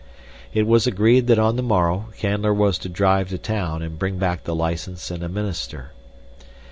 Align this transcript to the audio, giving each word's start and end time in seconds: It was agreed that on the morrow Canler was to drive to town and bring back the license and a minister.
It 0.51 0.65
was 0.65 0.87
agreed 0.87 1.27
that 1.27 1.37
on 1.37 1.57
the 1.57 1.61
morrow 1.61 2.05
Canler 2.19 2.55
was 2.55 2.79
to 2.79 2.89
drive 2.89 3.29
to 3.29 3.37
town 3.37 3.83
and 3.83 3.99
bring 3.99 4.17
back 4.17 4.45
the 4.45 4.55
license 4.55 5.11
and 5.11 5.21
a 5.21 5.29
minister. 5.29 5.91